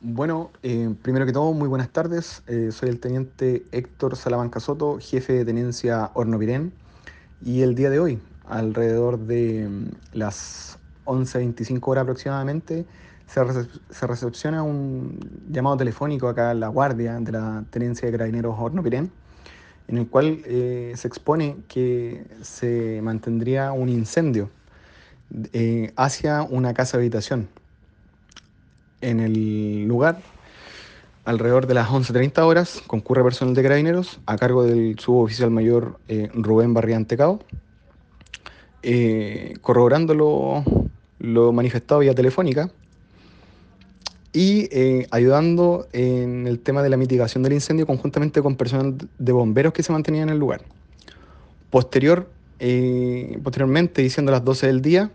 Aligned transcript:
Bueno, 0.00 0.52
eh, 0.62 0.94
primero 1.02 1.26
que 1.26 1.32
todo, 1.32 1.52
muy 1.52 1.66
buenas 1.66 1.88
tardes. 1.90 2.44
Eh, 2.46 2.70
soy 2.70 2.88
el 2.88 3.00
teniente 3.00 3.66
Héctor 3.72 4.14
Salamanca 4.14 4.60
Soto, 4.60 4.98
jefe 5.00 5.32
de 5.32 5.44
tenencia 5.44 6.12
Hornopirén. 6.14 6.72
Y 7.44 7.62
el 7.62 7.74
día 7.74 7.90
de 7.90 7.98
hoy, 7.98 8.20
alrededor 8.46 9.18
de 9.18 9.66
mm, 9.68 10.16
las 10.16 10.78
11.25 11.04 11.80
horas 11.88 12.02
aproximadamente, 12.02 12.86
se, 13.26 13.40
se, 13.90 14.06
recepciona 14.06 14.62
un 14.62 15.18
llamado 15.50 15.76
telefónico 15.78 16.28
acá 16.28 16.50
a 16.50 16.54
la 16.54 16.68
guardia 16.68 17.18
de 17.18 17.32
la 17.32 17.64
tenencia 17.70 18.06
de 18.06 18.12
carabineros 18.12 18.54
Hornopirén, 18.56 19.10
en 19.88 19.98
el 19.98 20.08
cual 20.08 20.42
eh, 20.44 20.92
se 20.94 21.08
expone 21.08 21.56
que 21.66 22.24
se 22.40 23.00
mantendría 23.02 23.72
un 23.72 23.88
incendio 23.88 24.48
hacia 25.96 26.42
una 26.42 26.72
casa 26.72 26.98
habitación 26.98 27.48
en 29.00 29.20
el 29.20 29.86
lugar, 29.86 30.20
alrededor 31.28 31.66
de 31.66 31.74
las 31.74 31.88
11.30 31.88 32.38
horas, 32.42 32.82
concurre 32.86 33.22
personal 33.22 33.54
de 33.54 33.62
carabineros 33.62 34.18
a 34.24 34.38
cargo 34.38 34.64
del 34.64 34.98
suboficial 34.98 35.50
mayor 35.50 35.98
eh, 36.08 36.30
Rubén 36.32 36.72
Barriante 36.72 37.16
Cao, 37.16 37.40
eh, 38.82 39.54
corroborando 39.60 40.14
lo, 40.14 41.52
manifestado 41.52 42.00
vía 42.00 42.14
telefónica 42.14 42.70
y 44.32 44.68
eh, 44.70 45.06
ayudando 45.10 45.86
en 45.92 46.46
el 46.46 46.60
tema 46.60 46.82
de 46.82 46.88
la 46.88 46.96
mitigación 46.96 47.42
del 47.42 47.52
incendio 47.52 47.86
conjuntamente 47.86 48.40
con 48.40 48.56
personal 48.56 48.96
de 49.18 49.32
bomberos 49.32 49.72
que 49.72 49.82
se 49.82 49.92
mantenían 49.92 50.28
en 50.28 50.34
el 50.34 50.38
lugar. 50.38 50.62
Posterior, 51.70 52.30
posteriormente, 53.42 54.00
diciendo 54.00 54.32
las 54.32 54.42
12 54.42 54.66
del 54.68 54.80
día, 54.80 55.10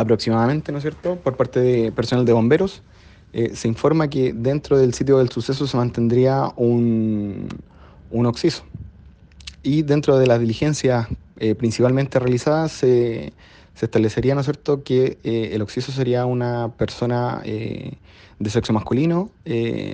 aproximadamente, 0.00 0.72
¿no 0.72 0.78
es 0.78 0.82
cierto?, 0.82 1.16
por 1.16 1.36
parte 1.36 1.60
de 1.60 1.92
personal 1.92 2.24
de 2.24 2.32
bomberos, 2.32 2.82
eh, 3.32 3.52
se 3.54 3.68
informa 3.68 4.08
que 4.08 4.32
dentro 4.32 4.76
del 4.76 4.92
sitio 4.92 5.18
del 5.18 5.30
suceso 5.30 5.66
se 5.66 5.76
mantendría 5.76 6.52
un, 6.56 7.48
un 8.10 8.26
oxiso. 8.26 8.64
Y 9.62 9.82
dentro 9.82 10.18
de 10.18 10.26
las 10.26 10.40
diligencias 10.40 11.06
eh, 11.36 11.54
principalmente 11.54 12.18
realizadas 12.18 12.72
se, 12.72 13.32
establecería, 13.80 14.34
¿no 14.34 14.40
es 14.40 14.46
cierto?, 14.46 14.82
que 14.82 15.18
eh, 15.22 15.50
el 15.52 15.62
oxiso 15.62 15.92
sería 15.92 16.26
una 16.26 16.72
persona 16.76 17.40
de 17.44 18.50
sexo 18.50 18.74
masculino, 18.74 19.30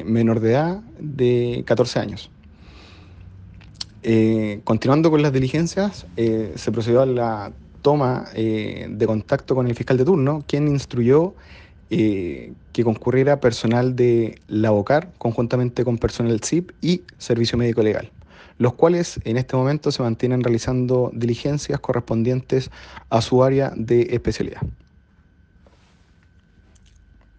menor 0.05 0.41
de 0.41 0.51
edad, 0.51 0.81
de 0.99 1.63
14 1.67 2.01
años. 2.01 2.31
continuando 4.65 5.11
con 5.11 5.23
las 5.23 5.33
diligencias, 5.33 6.07
se 6.17 6.73
procedió 6.73 7.03
a 7.03 7.07
la 7.07 7.53
toma 7.87 8.25
eh, 8.35 8.89
de 8.91 9.07
contacto 9.07 9.55
con 9.55 9.69
el 9.69 9.77
fiscal 9.77 9.97
de 9.97 10.05
turno, 10.05 10.43
quien 10.49 10.67
instruyó 10.67 11.37
eh, 11.89 12.53
que 12.73 12.83
concurriera 12.83 13.39
personal 13.39 13.95
de 13.95 14.41
la 14.49 14.73
OCAR 14.73 15.13
conjuntamente 15.19 15.85
con 15.85 15.97
personal 15.97 16.41
CIP 16.43 16.73
y 16.83 17.03
Servicio 17.19 17.57
Médico 17.57 17.85
Legal, 17.85 18.11
los 18.59 18.75
cuales 18.75 19.21
en 19.23 19.37
este 19.37 19.55
momento 19.55 19.93
se 19.93 20.03
mantienen 20.03 20.43
realizando 20.43 21.13
diligencias 21.15 21.79
correspondientes 21.79 22.73
a 23.09 23.23
su 23.23 23.45
área 23.45 23.73
de 23.77 24.09
especialidad. 24.11 24.63